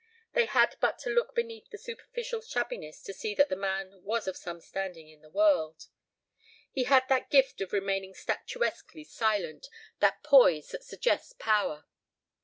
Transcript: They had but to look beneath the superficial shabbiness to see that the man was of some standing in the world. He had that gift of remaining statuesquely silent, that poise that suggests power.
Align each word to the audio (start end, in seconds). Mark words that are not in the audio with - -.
They 0.33 0.47
had 0.47 0.77
but 0.79 0.97
to 1.01 1.11
look 1.11 1.35
beneath 1.35 1.69
the 1.69 1.77
superficial 1.77 2.41
shabbiness 2.41 3.03
to 3.03 3.13
see 3.13 3.35
that 3.35 3.49
the 3.49 3.55
man 3.55 4.01
was 4.03 4.27
of 4.27 4.35
some 4.35 4.59
standing 4.59 5.07
in 5.09 5.21
the 5.21 5.29
world. 5.29 5.89
He 6.71 6.85
had 6.85 7.07
that 7.09 7.29
gift 7.29 7.61
of 7.61 7.71
remaining 7.71 8.15
statuesquely 8.15 9.03
silent, 9.05 9.67
that 9.99 10.23
poise 10.23 10.69
that 10.69 10.83
suggests 10.83 11.33
power. 11.37 11.85